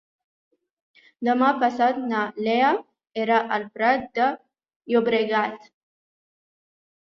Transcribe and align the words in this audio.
Demà 1.27 1.49
passat 1.63 1.99
na 2.11 2.21
Lea 2.47 2.71
irà 3.25 3.37
al 3.59 3.67
Prat 3.77 4.09
de 4.17 4.31
Llobregat. 4.95 5.71